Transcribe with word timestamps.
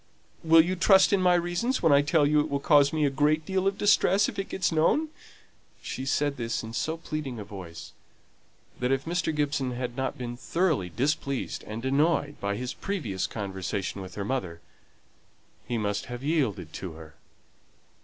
"Will 0.43 0.61
you 0.61 0.75
trust 0.75 1.13
in 1.13 1.21
my 1.21 1.35
reasons 1.35 1.83
when 1.83 1.93
I 1.93 2.01
tell 2.01 2.25
you 2.25 2.39
it 2.39 2.49
will 2.49 2.59
cause 2.59 2.91
me 2.91 3.05
a 3.05 3.11
great 3.11 3.45
deal 3.45 3.67
of 3.67 3.77
distress 3.77 4.27
if 4.27 4.39
it 4.39 4.49
gets 4.49 4.71
known?" 4.71 5.09
She 5.83 6.07
said 6.07 6.37
this 6.37 6.63
in 6.63 6.73
so 6.73 6.97
pleading 6.97 7.37
a 7.37 7.43
voice, 7.43 7.91
that 8.79 8.91
if 8.91 9.05
Mr. 9.05 9.31
Gibson 9.31 9.73
had 9.73 9.95
not 9.95 10.17
been 10.17 10.37
thoroughly 10.37 10.89
displeased 10.89 11.63
and 11.65 11.85
annoyed 11.85 12.39
by 12.41 12.55
his 12.55 12.73
previous 12.73 13.27
conversation 13.27 14.01
with 14.01 14.15
her 14.15 14.25
mother, 14.25 14.59
he 15.67 15.77
must 15.77 16.05
have 16.05 16.23
yielded 16.23 16.73
to 16.73 16.93
her. 16.93 17.13